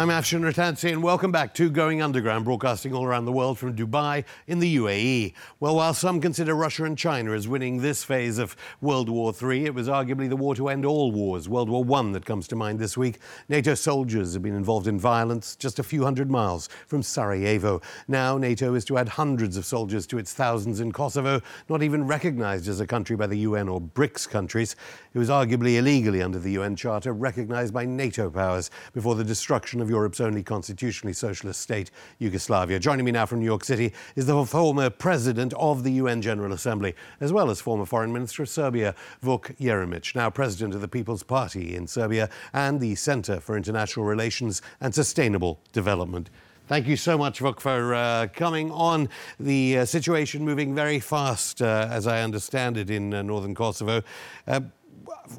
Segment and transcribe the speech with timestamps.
[0.00, 3.76] I'm Afshin Rattansi, and welcome back to Going Underground, broadcasting all around the world from
[3.76, 5.34] Dubai in the UAE.
[5.60, 9.66] Well, while some consider Russia and China as winning this phase of World War III,
[9.66, 12.56] it was arguably the war to end all wars, World War I, that comes to
[12.56, 13.18] mind this week.
[13.50, 17.82] NATO soldiers have been involved in violence just a few hundred miles from Sarajevo.
[18.08, 22.06] Now, NATO is to add hundreds of soldiers to its thousands in Kosovo, not even
[22.06, 24.76] recognized as a country by the UN or BRICS countries.
[25.12, 29.82] It was arguably illegally under the UN Charter, recognized by NATO powers before the destruction
[29.82, 32.78] of Europe's only constitutionally socialist state, Yugoslavia.
[32.78, 36.52] Joining me now from New York City is the former president of the UN General
[36.52, 40.88] Assembly, as well as former foreign minister of Serbia, Vuk Jeremic, now president of the
[40.88, 46.30] People's Party in Serbia and the Center for International Relations and Sustainable Development.
[46.70, 49.08] Thank you so much, Vuk, for uh, coming on.
[49.40, 54.04] The uh, situation moving very fast, uh, as I understand it, in uh, northern Kosovo.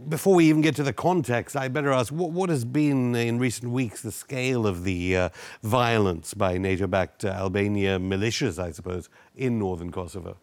[0.07, 3.39] Before we even get to the context, I better ask what, what has been in
[3.39, 5.29] recent weeks the scale of the uh,
[5.63, 10.37] violence by NATO backed uh, Albania militias, I suppose, in northern Kosovo?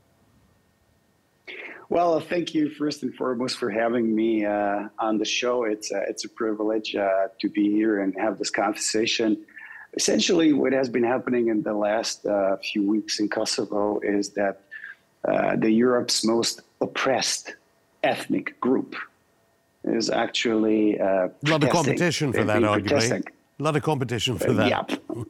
[1.91, 5.65] Well, thank you first and foremost for having me uh, on the show.
[5.65, 9.39] It's uh, it's a privilege uh, to be here and have this conversation.
[9.95, 14.61] Essentially, what has been happening in the last uh, few weeks in Kosovo is that
[15.25, 17.55] the Europe's most oppressed
[18.03, 18.97] ethnic group
[19.85, 23.25] is actually uh, a lot of competition for that, arguably.
[23.59, 24.69] A lot of competition for that.
[24.69, 24.97] Yeah.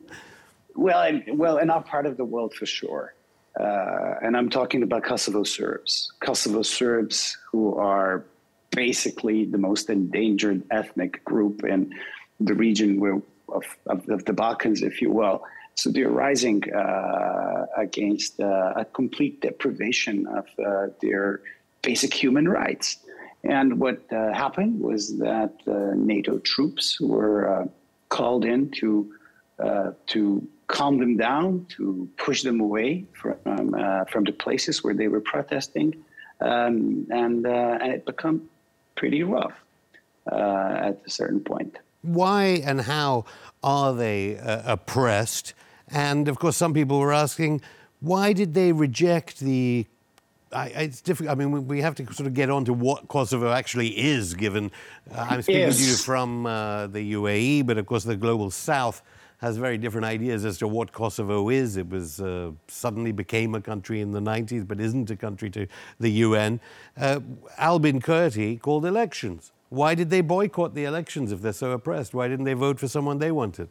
[0.74, 3.14] well, in, well, in our part of the world, for sure.
[3.58, 6.12] Uh, and I'm talking about Kosovo Serbs.
[6.20, 8.24] Kosovo Serbs, who are
[8.70, 11.94] basically the most endangered ethnic group in
[12.39, 15.42] the region where, of, of, of the Balkans, if you will.
[15.74, 21.40] So they're rising uh, against uh, a complete deprivation of uh, their
[21.83, 22.98] basic human rights.
[23.44, 27.66] And what uh, happened was that uh, NATO troops were uh,
[28.08, 29.12] called in to
[29.58, 34.94] uh, to calm them down, to push them away from uh, from the places where
[34.94, 35.94] they were protesting,
[36.40, 38.48] um, and and it became
[38.96, 39.55] pretty rough
[40.27, 41.78] at a certain point.
[42.02, 43.24] Why and how
[43.62, 45.55] are they oppressed?
[45.90, 47.62] And of course, some people were asking,
[48.00, 49.86] why did they reject the
[50.53, 51.31] I, it's difficult.
[51.31, 54.70] I mean, we have to sort of get on to what Kosovo actually is, given
[55.14, 55.79] uh, I'm speaking yes.
[55.79, 59.03] to you from uh, the UAE, but of course the global south
[59.39, 61.77] has very different ideas as to what Kosovo is.
[61.77, 65.67] It was uh, suddenly became a country in the 90s, but isn't a country to
[66.01, 66.61] the UN.
[66.97, 67.20] Uh,
[67.57, 69.53] Albin Kurti called elections.
[69.69, 72.15] Why did they boycott the elections if they're so oppressed?
[72.15, 73.69] Why didn't they vote for someone they wanted?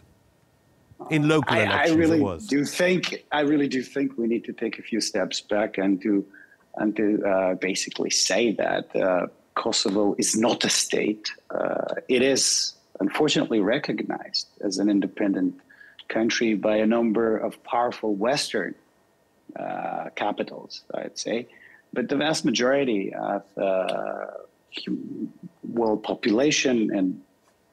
[1.10, 4.54] In local I, elections, I really do think I really do think we need to
[4.54, 6.26] take a few steps back and to
[6.78, 11.32] and to uh, basically say that uh, Kosovo is not a state.
[11.50, 15.60] Uh, it is unfortunately recognized as an independent
[16.08, 18.76] country by a number of powerful Western
[19.60, 21.48] uh, capitals, I'd say.
[21.94, 24.26] But the vast majority of uh,
[25.64, 27.22] world population and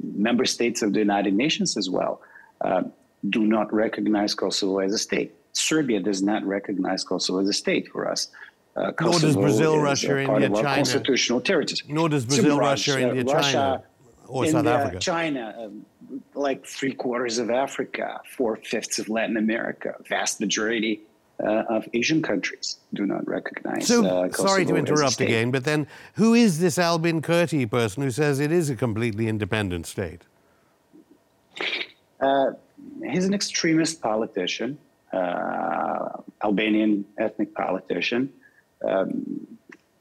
[0.02, 2.20] member states of the United Nations as well
[2.60, 2.82] uh,
[3.28, 5.34] do not recognize Kosovo as a state.
[5.52, 8.28] Serbia does not recognize Kosovo as a state for us.
[8.76, 10.62] Uh, Nor does Brazil, Russia, India, China.
[10.62, 11.82] Constitutional territories.
[11.88, 13.82] Nor does Brazil, Russia, India, Russia, China,
[14.26, 14.98] or India, South Africa.
[14.98, 15.86] China, um,
[16.34, 21.02] like three quarters of Africa, four fifths of Latin America, vast majority
[21.42, 23.86] uh, of Asian countries do not recognize.
[23.86, 28.10] So, uh, sorry to interrupt again, but then who is this Albin Kurti person who
[28.10, 30.22] says it is a completely independent state?
[32.20, 32.52] Uh,
[33.08, 34.78] he's an extremist politician,
[35.12, 36.08] uh,
[36.42, 38.32] Albanian ethnic politician
[38.86, 39.46] um,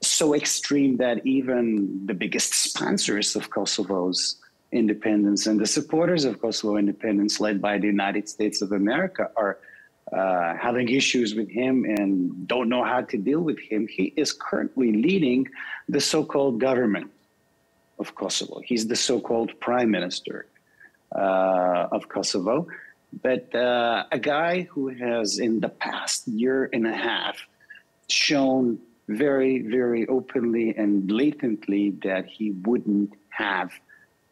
[0.02, 4.38] so extreme that even the biggest sponsors of Kosovo's
[4.72, 9.60] independence and the supporters of Kosovo independence, led by the United States of America, are
[10.12, 13.88] uh, having issues with him and don't know how to deal with him.
[13.88, 15.48] He is currently leading
[15.88, 17.12] the so called government
[18.00, 18.62] of Kosovo.
[18.66, 20.48] He's the so called prime minister
[21.16, 22.68] uh, of Kosovo.
[23.22, 27.38] But uh, a guy who has, in the past year and a half,
[28.10, 33.72] shown very, very openly and blatantly that he wouldn't have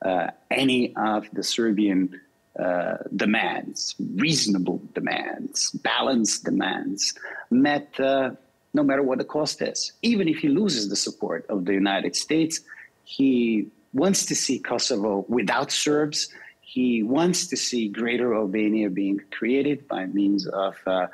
[0.04, 2.20] uh, any of the Serbian
[2.60, 7.14] uh, demands, reasonable demands, balanced demands,
[7.50, 8.32] met uh,
[8.74, 9.94] no matter what the cost is.
[10.02, 12.62] Even if he loses the support of the United States,
[13.04, 16.30] he wants to see Kosovo without Serbs.
[16.62, 21.08] He wants to see Greater Albania being created by means of uh,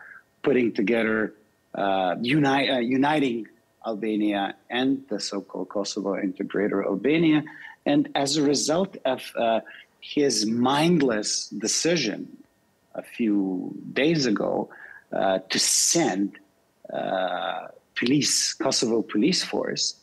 [0.43, 1.33] putting together
[1.77, 3.47] uh, unite, uh, uniting
[3.85, 7.43] Albania and the so-called Kosovo into Greater Albania.
[7.85, 9.61] And as a result of uh,
[9.99, 12.37] his mindless decision
[12.95, 14.69] a few days ago
[15.13, 16.37] uh, to send
[16.91, 19.95] uh, police, Kosovo police force,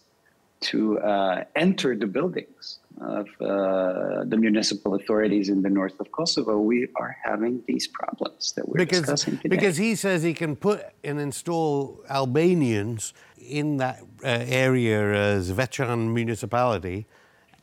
[0.60, 6.58] to uh, enter the buildings of uh, the municipal authorities in the north of Kosovo,
[6.58, 9.48] we are having these problems that we're because, discussing today.
[9.48, 16.12] Because he says he can put and install Albanians in that uh, area, uh, Zvečan
[16.12, 17.06] municipality,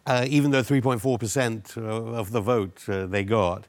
[0.05, 3.67] uh, even though 3.4% of the vote uh, they got.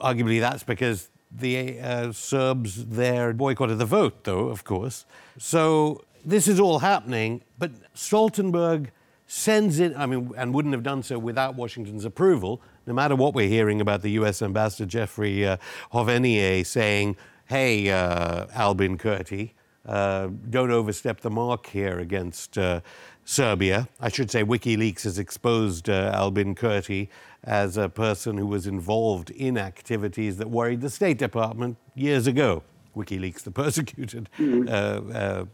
[0.00, 5.06] Arguably, that's because the uh, Serbs there boycotted the vote, though, of course.
[5.38, 8.88] So this is all happening, but Stoltenberg
[9.34, 13.34] sends it, I mean, and wouldn't have done so without Washington's approval, no matter what
[13.34, 15.56] we're hearing about the US Ambassador Jeffrey uh,
[15.92, 17.16] Hovenier saying,
[17.46, 19.50] hey, uh, Albin Kurti,
[19.86, 22.80] uh, don't overstep the mark here against uh,
[23.24, 23.88] Serbia.
[23.98, 27.08] I should say WikiLeaks has exposed uh, Albin Kurti
[27.42, 32.62] as a person who was involved in activities that worried the State Department years ago.
[32.94, 34.68] WikiLeaks, the persecuted mm-hmm.
[34.68, 35.44] uh, uh,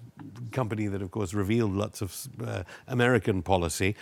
[0.53, 3.97] company that, of course, revealed lots of uh, American policy.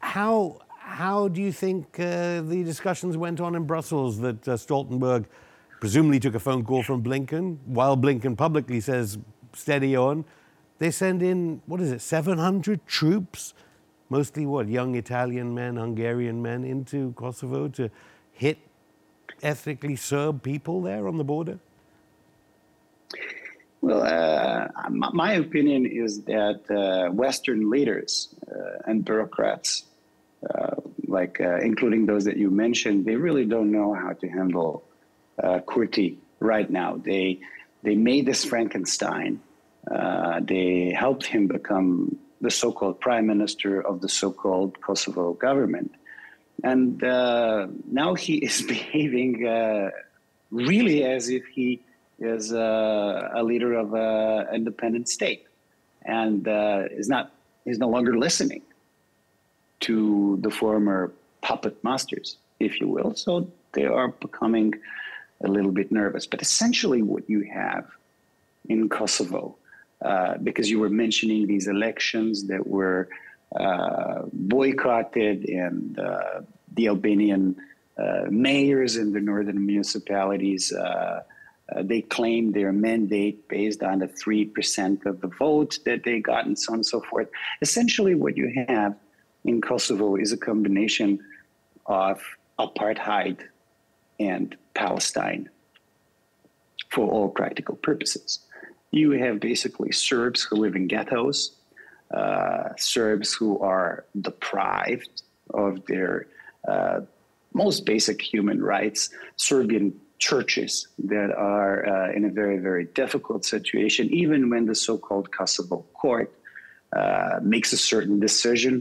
[0.00, 5.26] How, how do you think uh, the discussions went on in Brussels that uh, Stoltenberg
[5.80, 9.18] presumably took a phone call from Blinken, while Blinken publicly says,
[9.52, 10.24] steady on?
[10.78, 13.54] They send in, what is it, 700 troops,
[14.10, 17.90] mostly what, young Italian men, Hungarian men, into Kosovo to
[18.32, 18.58] hit
[19.42, 21.58] ethnically Serb people there on the border?
[23.84, 29.84] Well, uh, my opinion is that uh, Western leaders uh, and bureaucrats,
[30.48, 34.84] uh, like uh, including those that you mentioned, they really don't know how to handle
[35.38, 36.96] uh, Kurti right now.
[36.96, 37.40] They
[37.82, 39.42] they made this Frankenstein.
[40.40, 45.94] they helped him become the so-called prime minister of the so-called Kosovo government,
[46.62, 49.44] and now he is behaving
[50.50, 51.82] really as if he
[52.18, 55.46] is uh, a leader of an independent state
[56.04, 57.32] and uh, is not
[57.64, 58.62] is no longer listening
[59.80, 63.14] to the former puppet masters, if you will.
[63.14, 64.74] So they are becoming
[65.42, 66.26] a little bit nervous.
[66.26, 67.86] But essentially, what you have
[68.68, 69.56] in Kosovo,
[70.02, 73.08] uh, because you were mentioning these elections that were
[73.58, 76.40] uh, boycotted and uh,
[76.74, 77.56] the Albanian
[77.96, 80.72] uh, mayors in the northern municipalities
[81.72, 86.46] uh, they claim their mandate based on the 3% of the vote that they got
[86.46, 87.28] and so on and so forth.
[87.62, 88.94] Essentially, what you have
[89.44, 91.20] in Kosovo is a combination
[91.86, 92.22] of
[92.58, 93.38] apartheid
[94.20, 95.48] and Palestine
[96.90, 98.40] for all practical purposes.
[98.90, 101.56] You have basically Serbs who live in ghettos,
[102.14, 105.22] uh, Serbs who are deprived
[105.52, 106.26] of their
[106.68, 107.00] uh,
[107.54, 109.98] most basic human rights, Serbian
[110.28, 115.26] churches that are uh, in a very, very difficult situation, even when the so called
[115.30, 116.32] Kosovo court
[116.96, 118.74] uh, makes a certain decision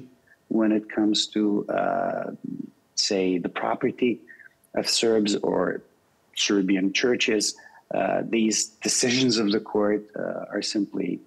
[0.48, 2.32] when it comes to, uh,
[2.96, 4.22] say, the property
[4.74, 5.82] of Serbs or
[6.38, 7.44] Serbian churches.
[7.94, 8.58] Uh, these
[8.88, 11.20] decisions of the court uh, are simply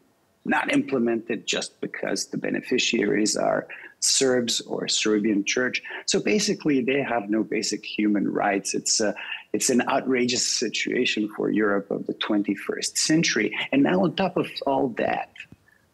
[0.49, 3.67] not implemented just because the beneficiaries are
[4.01, 5.83] Serbs or Serbian church.
[6.07, 8.75] So basically, they have no basic human rights.
[8.75, 9.15] It's a,
[9.53, 13.57] it's an outrageous situation for Europe of the 21st century.
[13.73, 15.33] And now, on top of all that,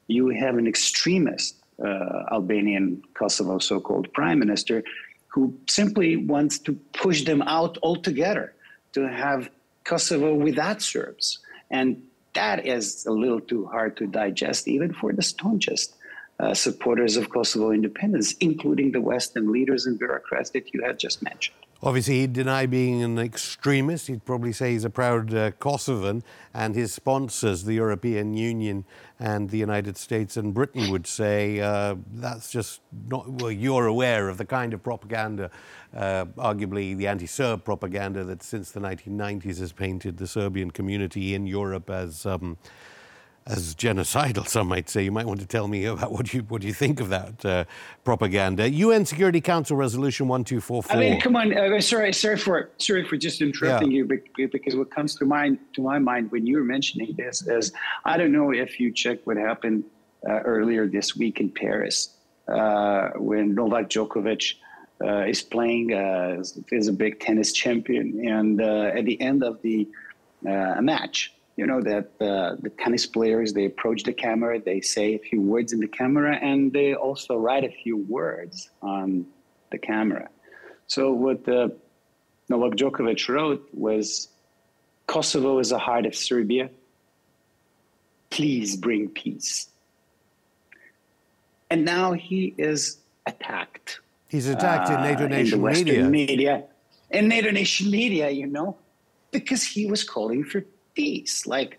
[0.08, 4.82] you have an extremist uh, Albanian Kosovo so called prime minister
[5.28, 8.52] who simply wants to push them out altogether
[8.92, 9.48] to have
[9.84, 11.38] Kosovo without Serbs.
[11.70, 12.02] And
[12.34, 15.94] that is a little too hard to digest, even for the staunchest
[16.40, 21.22] uh, supporters of Kosovo independence, including the Western leaders and bureaucrats that you have just
[21.22, 21.56] mentioned.
[21.84, 24.06] Obviously, he'd deny being an extremist.
[24.06, 26.22] He'd probably say he's a proud uh, Kosovan,
[26.54, 28.84] and his sponsors, the European Union
[29.18, 33.28] and the United States and Britain, would say uh, that's just not.
[33.28, 35.50] Well, you're aware of the kind of propaganda,
[35.92, 41.34] uh, arguably the anti Serb propaganda that since the 1990s has painted the Serbian community
[41.34, 42.24] in Europe as.
[42.26, 42.58] Um,
[43.46, 45.02] as genocidal, some might say.
[45.02, 47.64] You might want to tell me about what you what you think of that uh,
[48.04, 48.70] propaganda.
[48.70, 50.96] UN Security Council Resolution one two four four.
[50.96, 51.56] I mean, come on.
[51.56, 54.04] Uh, sorry, sorry for sorry for just interrupting yeah.
[54.36, 57.72] you, because what comes to mind to my mind when you were mentioning this is
[58.04, 59.84] I don't know if you checked what happened
[60.28, 62.16] uh, earlier this week in Paris
[62.48, 64.54] uh, when Novak Djokovic.
[65.04, 69.88] Uh, is playing uh, is a big tennis champion, and at the end of the
[70.44, 75.18] match, you know that uh, the tennis players they approach the camera they say a
[75.18, 79.26] few words in the camera and they also write a few words on
[79.70, 80.28] the camera
[80.86, 81.68] So what uh,
[82.48, 84.28] Novak Djokovic wrote was,
[85.06, 86.68] Kosovo is the heart of Serbia.
[88.28, 89.68] Please bring peace.
[91.70, 94.00] And now he is attacked.
[94.28, 96.10] He's attacked uh, in NATO nation in Western media.
[96.10, 96.64] media.
[97.10, 98.76] In NATO nation media, you know,
[99.30, 101.46] because he was calling for peace.
[101.46, 101.78] Like,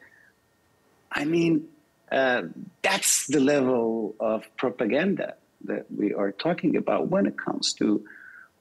[1.11, 1.67] I mean,
[2.11, 2.43] uh,
[2.81, 8.03] that's the level of propaganda that we are talking about when it comes to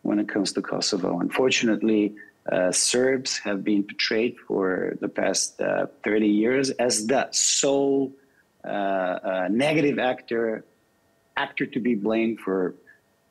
[0.03, 1.21] when it comes to Kosovo.
[1.21, 2.15] Unfortunately,
[2.51, 8.13] uh, Serbs have been portrayed for the past uh, 30 years as the sole
[8.65, 10.65] uh, uh, negative actor,
[11.37, 12.75] actor to be blamed for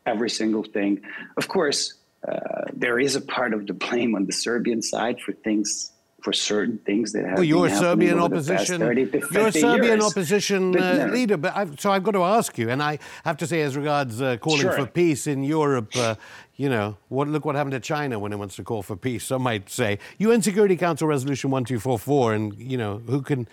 [0.05, 1.01] every single thing.
[1.35, 5.33] Of course, uh, there is a part of the blame on the Serbian side for
[5.33, 8.79] things for certain things that have well, you're a Serbian opposition.
[8.79, 10.03] You're a Serbian years.
[10.03, 13.47] opposition uh, leader, but I've, so I've got to ask you, and I have to
[13.47, 14.73] say, as regards uh, calling sure.
[14.73, 16.15] for peace in Europe, uh,
[16.55, 19.25] you know, what, look what happened to China when it wants to call for peace.
[19.25, 23.47] Some might say UN Security Council Resolution 1244, and you know, who can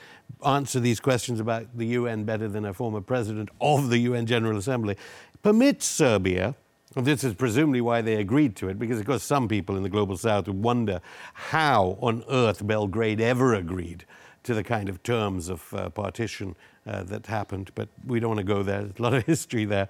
[0.44, 4.58] answer these questions about the UN better than a former president of the UN General
[4.58, 4.96] Assembly?
[5.42, 6.54] Permits Serbia
[6.95, 9.88] this is presumably why they agreed to it, because of course some people in the
[9.88, 11.00] global south would wonder
[11.35, 14.04] how on earth Belgrade ever agreed
[14.45, 17.71] to the kind of terms of uh, partition uh, that happened.
[17.75, 18.83] But we don't want to go there.
[18.83, 19.88] There's a lot of history there.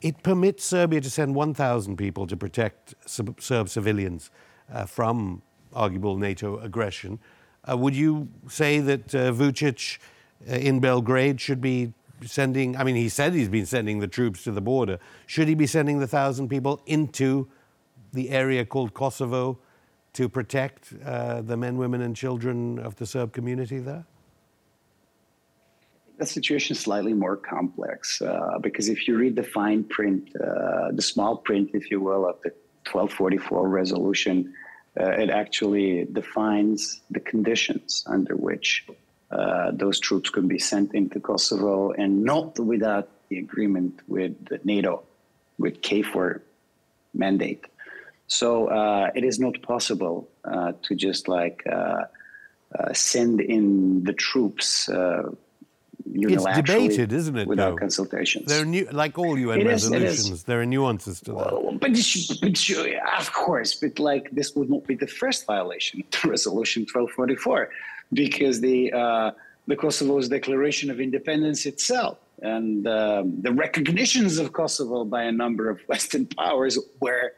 [0.00, 4.30] It permits Serbia to send 1,000 people to protect Serb civilians
[4.72, 7.20] uh, from arguable NATO aggression.
[7.70, 9.98] Uh, would you say that uh, Vucic
[10.50, 11.92] uh, in Belgrade should be
[12.26, 14.98] sending, I mean, he said he's been sending the troops to the border.
[15.26, 17.48] Should he be sending the thousand people into
[18.12, 19.58] the area called Kosovo
[20.14, 24.04] to protect uh, the men, women, and children of the Serb community there?
[26.18, 30.92] The situation is slightly more complex uh, because if you read the fine print, uh,
[30.92, 32.50] the small print, if you will, of the
[32.90, 34.54] 1244 resolution,
[35.00, 38.86] uh, it actually defines the conditions under which
[39.72, 45.02] those troops could be sent into Kosovo and not without the agreement with NATO,
[45.58, 46.40] with KFOR
[47.14, 47.64] mandate.
[48.26, 52.04] So uh, it is not possible uh, to just like uh,
[52.78, 54.88] uh, send in the troops.
[56.06, 57.48] It's debated, isn't it?
[57.48, 57.76] Without though?
[57.76, 58.46] consultations.
[58.46, 60.30] There are new, like all UN it resolutions.
[60.30, 61.36] Is, there are nuances to that.
[61.36, 61.92] Well, but,
[62.40, 67.70] but, of course, but like this would not be the first violation of Resolution 1244
[68.12, 69.30] because the uh,
[69.66, 75.70] the Kosovo's declaration of independence itself and um, the recognitions of Kosovo by a number
[75.70, 77.32] of Western powers were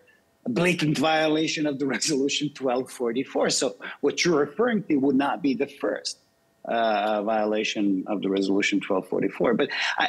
[0.47, 3.51] a blatant violation of the resolution 1244.
[3.51, 6.19] So what you're referring to would not be the first
[6.65, 9.55] uh, violation of the resolution 1244.
[9.55, 10.09] But I,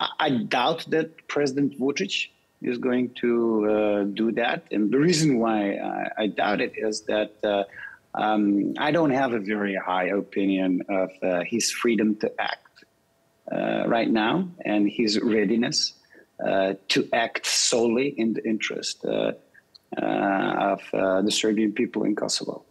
[0.00, 2.28] I, I doubt that President Vucic
[2.62, 4.64] is going to uh, do that.
[4.70, 7.64] And the reason why I, I doubt it is that uh,
[8.14, 12.84] um, I don't have a very high opinion of uh, his freedom to act
[13.50, 15.94] uh, right now and his readiness
[16.44, 19.32] uh, to act solely in the interest uh,
[19.96, 22.64] of the Serbian people in Kosovo.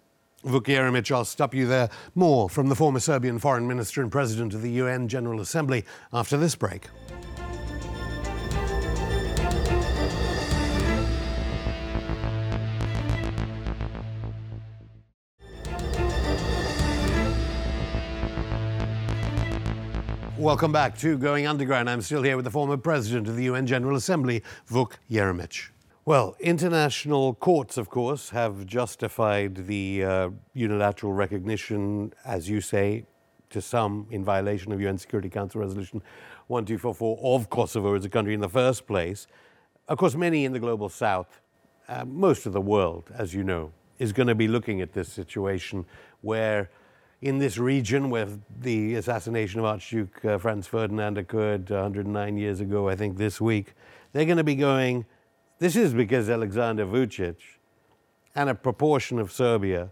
[0.45, 1.89] Vuk Jeremic, I'll stop you there.
[2.15, 6.37] More from the former Serbian foreign minister and president of the UN General Assembly after
[6.37, 6.87] this break.
[20.37, 21.89] Welcome back to Going Underground.
[21.89, 25.69] I'm still here with the former president of the UN General Assembly, Vuk Jeremic.
[26.09, 33.05] Well, international courts, of course, have justified the uh, unilateral recognition, as you say,
[33.51, 36.01] to some in violation of UN Security Council Resolution
[36.47, 39.27] 1244 of Kosovo as a country in the first place.
[39.87, 41.41] Of course, many in the global south,
[41.87, 45.13] uh, most of the world, as you know, is going to be looking at this
[45.13, 45.85] situation
[46.21, 46.71] where
[47.21, 48.27] in this region where
[48.61, 53.75] the assassination of Archduke uh, Franz Ferdinand occurred 109 years ago, I think this week,
[54.11, 55.05] they're going to be going,
[55.59, 57.35] this is because Alexander Vucic
[58.35, 59.91] and a proportion of Serbia,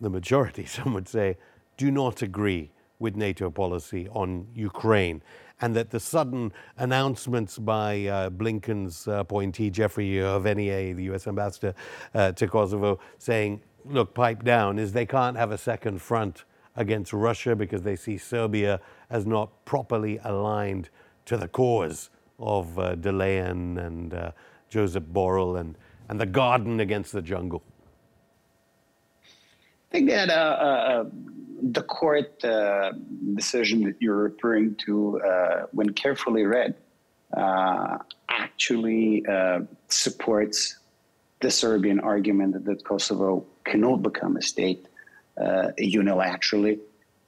[0.00, 1.36] the majority, some would say,
[1.76, 5.22] do not agree with NATO policy on Ukraine.
[5.60, 11.74] And that the sudden announcements by uh, Blinken's uh, appointee, Jeffrey Hovenier, the US ambassador
[12.14, 16.44] uh, to Kosovo, saying look, pipe down is they can't have a second front
[16.76, 20.88] against Russia because they see Serbia as not properly aligned
[21.26, 24.32] to the cause of uh, De Leon and uh,
[24.72, 25.76] Joseph Borrell and,
[26.08, 27.62] and the garden against the jungle.
[29.24, 31.04] I think that uh, uh
[31.76, 32.92] the court uh,
[33.34, 36.74] decision that you're referring to, uh, when carefully read,
[38.28, 39.22] actually
[39.88, 40.78] supports
[41.40, 44.86] the Serbian argument that Kosovo cannot become a state
[45.36, 46.78] uh, unilaterally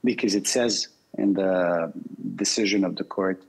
[0.03, 1.93] because it says in the
[2.37, 3.43] decision of the court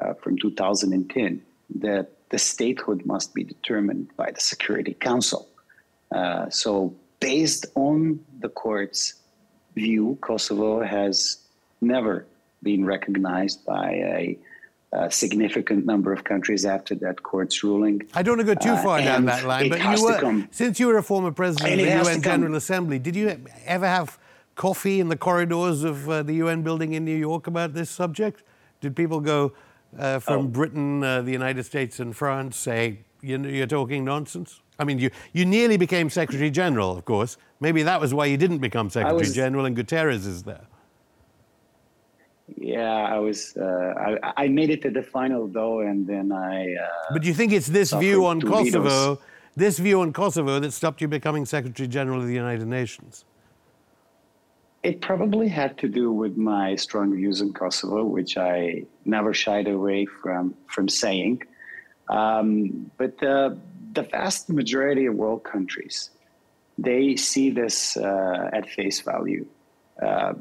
[0.00, 1.42] uh, from 2010
[1.76, 5.48] that the statehood must be determined by the Security Council.
[6.10, 9.14] Uh, so, based on the court's
[9.74, 11.46] view, Kosovo has
[11.82, 12.26] never
[12.62, 14.38] been recognized by a,
[14.92, 18.00] a significant number of countries after that court's ruling.
[18.14, 20.48] I don't want to go too uh, far uh, down that line, but you were,
[20.50, 24.18] since you were a former president of the UN General Assembly, did you ever have
[24.54, 28.42] coffee in the corridors of uh, the UN building in New York about this subject?
[28.80, 29.52] Did people go
[29.98, 30.48] uh, from oh.
[30.48, 34.60] Britain, uh, the United States, and France say, you're talking nonsense?
[34.78, 37.36] I mean, you, you nearly became Secretary General, of course.
[37.60, 40.66] Maybe that was why you didn't become Secretary was, General, and Guterres is there.
[42.56, 43.56] Yeah, I was.
[43.56, 46.74] Uh, I, I, made it to the final though, and then I.
[46.74, 49.20] Uh, but you think it's this view on Kosovo,
[49.56, 53.24] this view on Kosovo, that stopped you becoming Secretary General of the United Nations?
[54.82, 59.68] It probably had to do with my strong views on Kosovo, which I never shied
[59.68, 61.42] away from from saying.
[62.08, 66.10] Um, but the vast majority of world countries,
[66.78, 69.46] they see this uh, at face value.
[70.00, 70.34] Uh,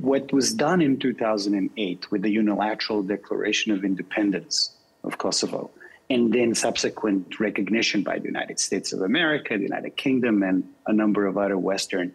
[0.00, 5.70] what was done in 2008 with the unilateral declaration of independence of Kosovo,
[6.10, 10.92] and then subsequent recognition by the United States of America, the United Kingdom, and a
[10.92, 12.12] number of other Western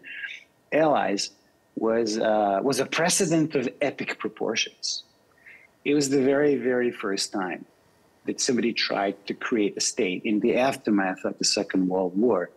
[0.72, 1.30] allies,
[1.76, 5.04] was uh, was a precedent of epic proportions.
[5.84, 7.64] It was the very, very first time
[8.26, 12.50] that somebody tried to create a state in the aftermath of the Second World War,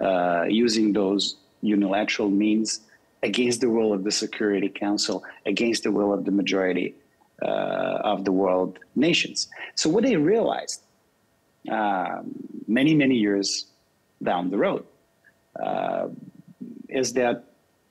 [0.00, 2.80] uh, using those unilateral means
[3.22, 6.94] against the will of the Security Council, against the will of the majority
[7.42, 9.48] uh, of the world nations.
[9.74, 10.82] So, what they realized
[11.70, 12.30] um,
[12.66, 13.66] many, many years
[14.22, 14.84] down the road
[15.60, 16.08] uh,
[16.88, 17.44] is that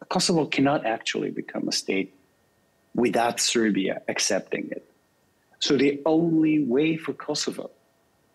[0.10, 2.14] Kosovo cannot actually become a state
[2.96, 4.90] without Serbia accepting it.
[5.60, 7.72] So, the only way for Kosovo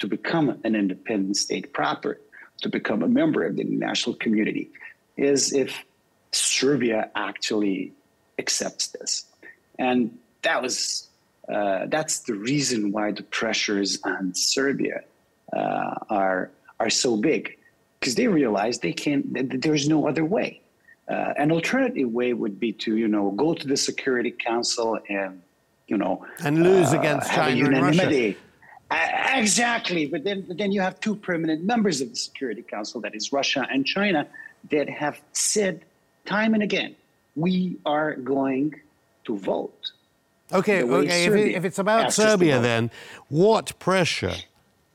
[0.01, 2.21] to become an independent state proper,
[2.63, 4.71] to become a member of the international community,
[5.17, 5.85] is if
[6.33, 7.93] Serbia actually
[8.39, 9.27] accepts this.
[9.79, 11.09] And that was
[11.49, 15.03] uh, that's the reason why the pressures on Serbia
[15.53, 17.59] uh, are are so big
[18.01, 19.61] because they realize they can't.
[19.63, 20.62] There's no other way.
[21.13, 25.43] Uh, an alternative way would be to you know go to the Security Council and
[25.87, 28.35] you know and lose uh, against China and Russia.
[29.35, 33.15] Exactly, but then but then you have two permanent members of the Security Council, that
[33.15, 34.27] is Russia and China,
[34.71, 35.85] that have said
[36.25, 36.95] time and again,
[37.37, 38.75] we are going
[39.25, 39.93] to vote.
[40.51, 41.27] Okay, okay.
[41.27, 42.91] If, it, if, it's about Serbia, then
[43.29, 44.35] what pressure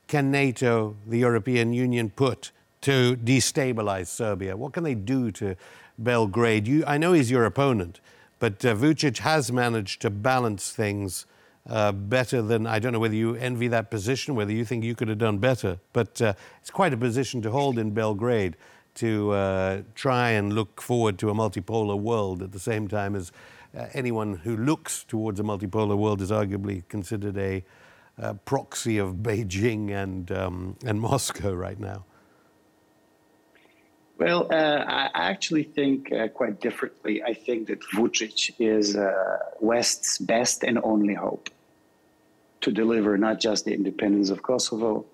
[0.06, 2.52] can NATO, the European Union, put
[2.82, 4.56] to destabilize Serbia?
[4.56, 5.56] What can they do to
[5.98, 6.68] Belgrade?
[6.68, 8.00] You, I know he's your opponent,
[8.38, 11.26] but uh, Vucic has managed to balance things
[11.68, 14.94] uh, better than I don't know whether you envy that position, whether you think you
[14.94, 18.56] could have done better, but uh, it's quite a position to hold in Belgrade
[18.94, 23.30] to uh, try and look forward to a multipolar world at the same time as
[23.76, 27.62] uh, anyone who looks towards a multipolar world is arguably considered a
[28.20, 32.04] uh, proxy of Beijing and, um, and Moscow right now?
[34.18, 37.22] Well, uh, I actually think uh, quite differently.
[37.22, 41.50] I think that Vucic is uh, West's best and only hope
[42.62, 45.04] to deliver not just the independence of Kosovo,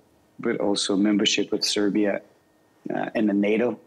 [0.40, 2.22] but also membership with Serbia
[2.94, 3.78] uh, in the NATO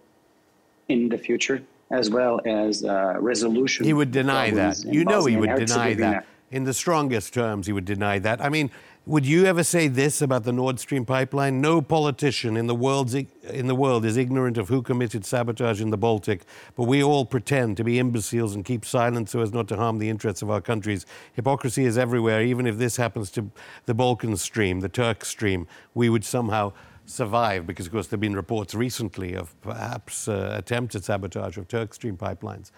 [0.88, 3.86] in the future, as well as uh, resolution.
[3.86, 4.84] He would deny that.
[4.86, 6.26] You know, he would deny that.
[6.50, 8.42] In the strongest terms, he would deny that.
[8.42, 8.72] I mean,
[9.06, 11.62] would you ever say this about the Nord Stream pipeline?
[11.62, 15.92] No politician in the, world's, in the world is ignorant of who committed sabotage in
[15.92, 16.44] the Baltic,
[16.76, 20.00] but we all pretend to be imbeciles and keep silent so as not to harm
[20.00, 21.06] the interests of our countries.
[21.34, 22.42] Hypocrisy is everywhere.
[22.42, 23.50] Even if this happens to
[23.86, 26.74] the Balkan Stream, the Turk Stream, we would somehow
[27.06, 31.68] survive because, of course, there have been reports recently of perhaps uh, attempted sabotage of
[31.70, 32.72] Turk Stream pipelines.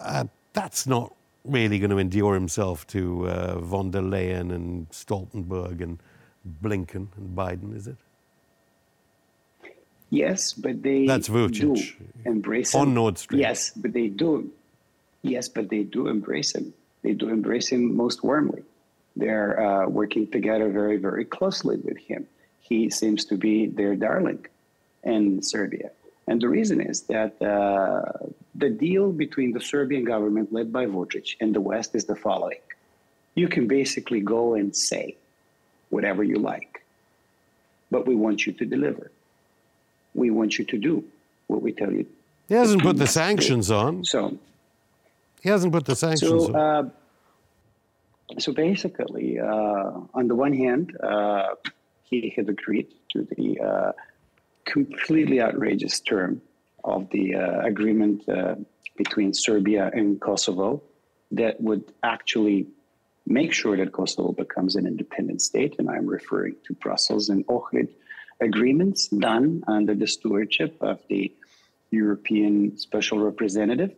[0.00, 0.24] Uh,
[0.54, 5.98] that's not really going to endure himself to uh, von der Leyen and Stoltenberg and
[6.62, 7.96] Blinken and Biden, is it?
[10.10, 11.60] Yes, but they That's Vucic.
[11.60, 11.76] do
[12.26, 12.80] embrace him.
[12.82, 13.40] On Nord Stream.
[13.40, 14.52] Yes, but they do.
[15.22, 16.74] Yes, but they do embrace him.
[17.02, 18.62] They do embrace him most warmly.
[19.16, 22.26] They're uh, working together very, very closely with him
[22.72, 24.46] he seems to be their darling
[25.02, 25.90] in Serbia.
[26.26, 28.12] And the reason is that uh,
[28.54, 32.58] the deal between the Serbian government led by Vucic and the West is the following
[33.34, 35.16] you can basically go and say
[35.88, 36.82] whatever you like,
[37.90, 39.10] but we want you to deliver.
[40.14, 41.02] we want you to do
[41.46, 42.04] what we tell you.
[42.48, 44.04] He hasn't put the sanctions on.
[44.04, 44.36] So
[45.42, 46.82] he hasn't put the sanctions so, uh,
[48.38, 51.54] so basically, uh, on the one hand, uh,
[52.04, 53.92] he had agreed to the uh,
[54.66, 56.42] completely outrageous term
[56.84, 58.54] of the uh, agreement uh,
[58.96, 60.82] between Serbia and Kosovo
[61.30, 62.66] that would actually
[63.26, 65.76] make sure that Kosovo becomes an independent state.
[65.78, 67.88] And I'm referring to Brussels and Ohrid
[68.40, 71.32] agreements done under the stewardship of the
[71.90, 73.94] European Special Representative.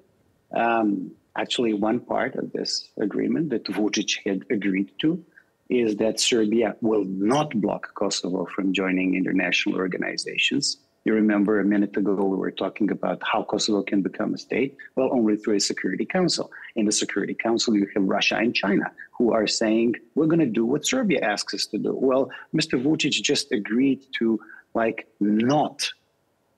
[0.54, 5.24] Um, actually, one part of this agreement that Vucic had agreed to
[5.70, 10.76] is that Serbia will not block Kosovo from joining international organizations.
[11.04, 14.74] You remember a minute ago we were talking about how Kosovo can become a state?
[14.96, 16.50] Well, only through a Security Council.
[16.76, 20.46] In the Security Council, you have Russia and China who are saying, we're going to
[20.46, 21.94] do what Serbia asks us to do.
[21.94, 22.82] Well, Mr.
[22.82, 24.40] Vucic just agreed to,
[24.72, 25.90] like, not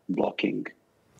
[0.09, 0.67] blocking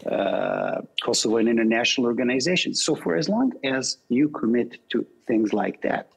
[0.09, 2.85] uh, Kosovo in international organizations.
[2.85, 6.11] So, for as long as you commit to things like that,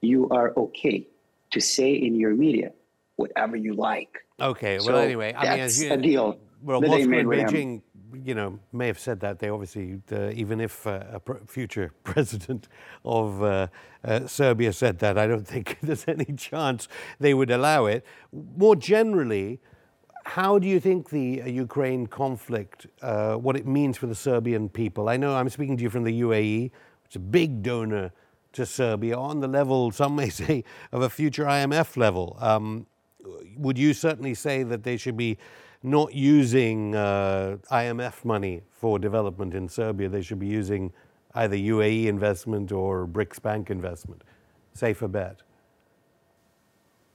[0.00, 1.08] you are okay
[1.50, 2.72] to say in your media
[3.16, 4.24] whatever you like.
[4.40, 4.78] Okay.
[4.78, 7.82] Well, anyway, I mean, as you, a deal well, Moscow and Beijing,
[8.24, 9.38] you know, may have said that.
[9.38, 12.68] They obviously, uh, even if uh, a pr- future president
[13.04, 13.66] of uh,
[14.04, 18.04] uh, Serbia said that, I don't think there's any chance they would allow it.
[18.32, 19.60] More generally,
[20.24, 24.68] how do you think the uh, Ukraine conflict, uh, what it means for the Serbian
[24.68, 25.08] people?
[25.08, 26.70] I know I'm speaking to you from the UAE,
[27.02, 28.12] which is a big donor
[28.52, 32.36] to Serbia on the level, some may say, of a future IMF level.
[32.40, 32.86] Um,
[33.56, 35.38] would you certainly say that they should be
[35.82, 40.08] not using uh, IMF money for development in Serbia.
[40.08, 40.92] They should be using
[41.34, 44.22] either UAE investment or BRICS Bank investment.
[44.74, 45.42] Safer bet.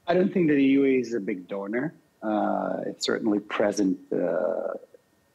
[0.08, 1.94] I don't think that the UAE is a big donor.
[2.22, 4.74] Uh, it's certainly present uh,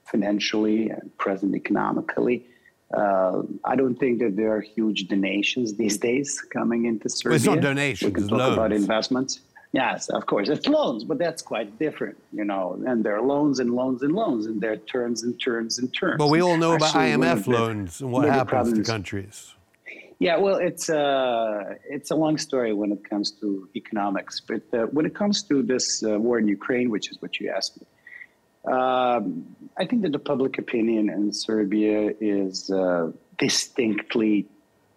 [0.05, 2.47] financially and present economically.
[2.95, 7.31] Uh, I don't think that there are huge donations these days coming into Serbia.
[7.31, 8.11] Well, it's not donations.
[8.11, 8.55] We can talk loans.
[8.55, 9.41] about investments.
[9.73, 10.51] Yes, of course.
[10.51, 12.79] It's loans, but that's quite different, you know.
[12.87, 15.93] And there are loans and loans and loans, and there are terms and terms and
[15.95, 16.17] terms.
[16.19, 18.87] But we all know Actually, about IMF loans and what happens problems.
[18.87, 19.55] to countries.
[20.19, 24.41] Yeah, well, it's a uh, it's a long story when it comes to economics.
[24.41, 27.49] But uh, when it comes to this uh, war in Ukraine, which is what you
[27.51, 27.87] asked me,
[28.73, 34.47] um, I think that the public opinion in Serbia is uh, distinctly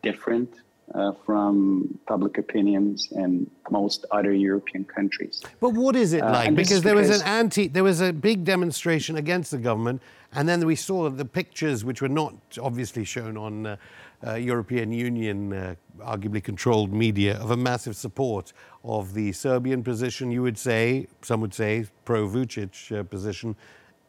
[0.04, 0.54] different
[0.94, 5.42] uh, from public opinions in most other European countries.
[5.60, 6.50] But what is it uh, like?
[6.50, 10.02] Uh, because there was an anti, there was a big demonstration against the government,
[10.34, 13.78] and then we saw the pictures, which were not obviously shown on uh,
[14.26, 20.32] uh European Union, uh, arguably controlled media, of a massive support of the Serbian position.
[20.32, 23.56] You would say, some would say, pro-Vucic position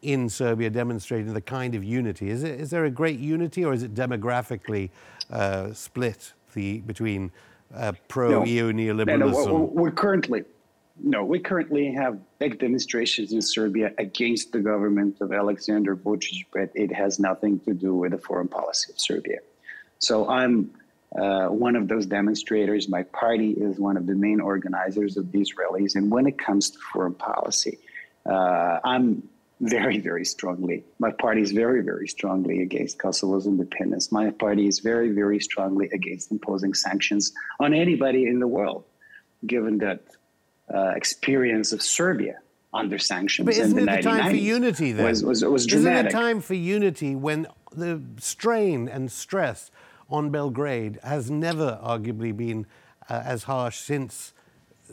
[0.03, 2.29] in Serbia, demonstrating the kind of unity.
[2.29, 4.91] Is, it, is there a great unity, or is it demographically
[5.73, 6.33] split?
[6.57, 7.31] The between
[7.73, 9.45] uh, pro-EU no, neoliberalism?
[9.45, 10.43] No, no, we're currently
[10.99, 16.71] no, we currently have big demonstrations in Serbia against the government of Alexander Vucic, but
[16.73, 19.37] it has nothing to do with the foreign policy of Serbia.
[19.99, 20.71] So I'm
[21.15, 22.89] uh, one of those demonstrators.
[22.89, 25.95] My party is one of the main organizers of these rallies.
[25.95, 27.77] And when it comes to foreign policy,
[28.25, 30.83] uh, I'm very, very strongly.
[30.99, 34.11] My party is very, very strongly against Kosovo's independence.
[34.11, 38.85] My party is very, very strongly against imposing sanctions on anybody in the world,
[39.45, 40.01] given that
[40.73, 42.39] uh, experience of Serbia
[42.73, 45.05] under sanctions but isn't the it the time for unity then?
[45.05, 46.07] Was, was, was dramatic.
[46.07, 49.71] Isn't it time for unity when the strain and stress
[50.09, 52.67] on Belgrade has never arguably been
[53.09, 54.33] uh, as harsh since,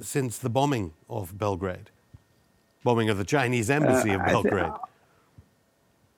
[0.00, 1.90] since the bombing of Belgrade?
[2.85, 4.64] Bombing of the Chinese embassy uh, of Belgrade?
[4.64, 4.81] I, th-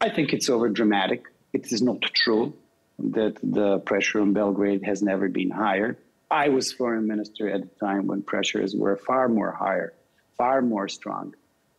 [0.01, 1.25] I think it's over dramatic.
[1.53, 2.53] It is not true
[2.99, 5.97] that the pressure on Belgrade has never been higher.
[6.31, 9.95] I was foreign minister at a time when pressures were far more higher,
[10.37, 11.35] far more strong.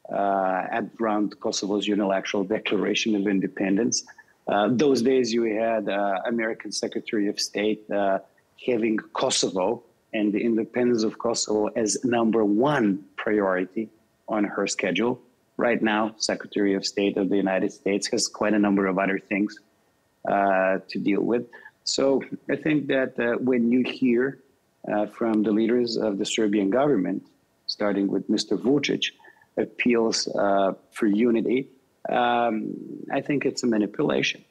[0.09, 4.05] Uh, at around Kosovo's unilateral declaration of independence.
[4.47, 8.19] Uh, those days, you had uh, American Secretary of State uh,
[8.65, 13.89] having Kosovo and the independence of Kosovo as number one priority
[14.27, 15.21] on her schedule.
[15.57, 19.17] Right now, Secretary of State of the United States has quite a number of other
[19.17, 19.59] things
[20.27, 21.47] uh, to deal with.
[21.83, 24.39] So I think that uh, when you hear
[24.91, 27.25] uh, from the leaders of the Serbian government,
[27.65, 28.57] starting with Mr.
[28.57, 29.11] Vucic,
[29.57, 31.69] appeals uh, for unity,
[32.09, 32.75] um,
[33.11, 34.43] I think it's a manipulation.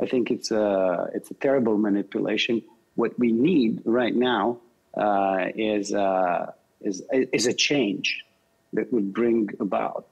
[0.00, 2.62] I think it's a it's a terrible manipulation.
[2.94, 4.58] What we need right now
[4.96, 8.24] uh, is uh, is is a change
[8.72, 10.06] that would bring about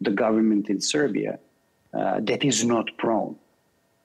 [0.00, 1.38] the government in Serbia
[1.92, 3.36] uh, that is not prone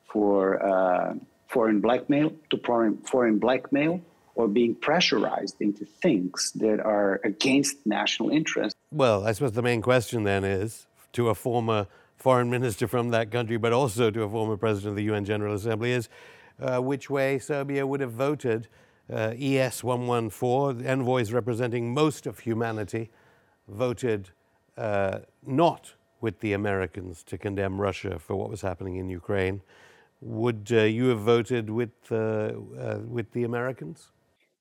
[0.06, 1.14] for uh,
[1.48, 4.02] foreign blackmail to foreign, foreign blackmail
[4.36, 8.76] or being pressurized into things that are against national interest.
[8.92, 13.32] Well, I suppose the main question then is to a former foreign minister from that
[13.32, 16.10] country, but also to a former president of the UN General Assembly, is
[16.60, 18.68] uh, which way Serbia would have voted.
[19.12, 23.10] Uh, ES 114, envoys representing most of humanity,
[23.68, 24.32] voted
[24.78, 29.62] uh, not with the Americans to condemn Russia for what was happening in Ukraine.
[30.22, 34.12] Would uh, you have voted with, uh, uh, with the Americans?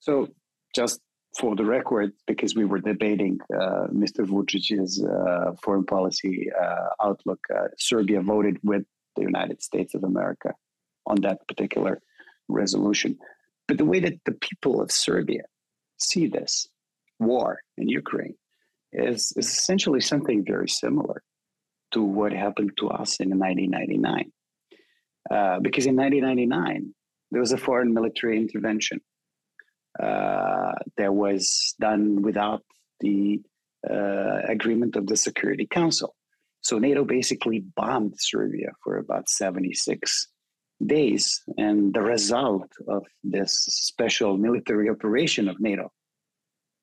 [0.00, 0.28] So,
[0.74, 1.00] just
[1.38, 4.26] for the record, because we were debating uh, Mr.
[4.26, 7.40] Vucic's uh, foreign policy uh, outlook,
[7.78, 8.84] Serbia voted with
[9.14, 10.52] the United States of America
[11.06, 12.02] on that particular
[12.48, 13.18] resolution.
[13.68, 15.44] But the way that the people of Serbia
[15.98, 16.68] see this
[17.20, 18.34] war in Ukraine
[18.92, 21.22] is, is essentially something very similar
[21.92, 24.32] to what happened to us in 1999.
[25.30, 26.94] Uh, because in 1999,
[27.30, 29.00] there was a foreign military intervention
[30.00, 32.62] uh, that was done without
[33.00, 33.40] the
[33.88, 36.14] uh, agreement of the Security Council.
[36.62, 40.28] So NATO basically bombed Serbia for about 76
[40.84, 41.42] days.
[41.58, 45.90] And the result of this special military operation of NATO,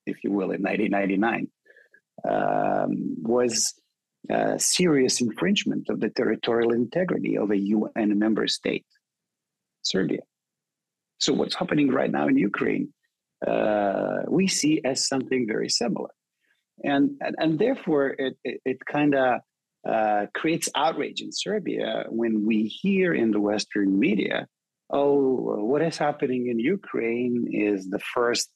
[0.06, 1.48] if you will, in 1999,
[2.28, 3.74] um, was
[4.28, 8.86] a serious infringement of the territorial integrity of a UN member state,
[9.82, 10.20] Serbia.
[11.18, 12.92] So, what's happening right now in Ukraine,
[13.46, 16.10] uh, we see as something very similar.
[16.82, 19.40] And, and, and therefore, it, it, it kind of
[19.88, 24.46] uh, creates outrage in Serbia when we hear in the Western media,
[24.90, 28.50] oh, what is happening in Ukraine is the first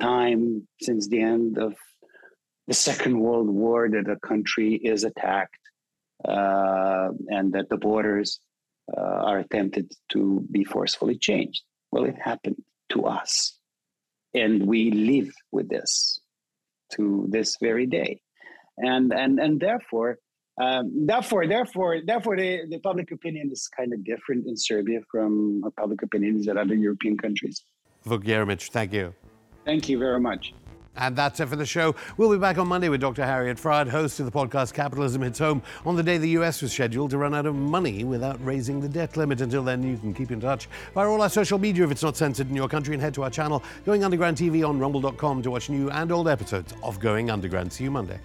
[0.00, 1.74] time since the end of
[2.68, 5.58] the Second World War that a country is attacked
[6.28, 8.40] uh, and that the borders
[8.96, 11.62] uh, are attempted to be forcefully changed.
[11.90, 13.58] Well, it happened to us.
[14.34, 16.20] And we live with this
[16.92, 18.20] to this very day.
[18.76, 20.18] And, and, and therefore,
[20.60, 25.62] um, therefore, therefore, therefore, the, the public opinion is kind of different in Serbia from
[25.78, 27.62] public opinions in other European countries.
[28.06, 29.14] Vuk Jeremic, thank you.
[29.64, 30.52] Thank you very much.
[30.98, 31.94] And that's it for the show.
[32.16, 33.24] We'll be back on Monday with Dr.
[33.24, 36.72] Harriet Fraad, host of the podcast Capitalism Hits Home, on the day the US was
[36.72, 39.40] scheduled to run out of money without raising the debt limit.
[39.40, 42.16] Until then, you can keep in touch via all our social media if it's not
[42.16, 45.50] censored in your country and head to our channel, Going Underground TV on rumble.com to
[45.50, 47.72] watch new and old episodes of Going Underground.
[47.72, 48.18] See you Monday.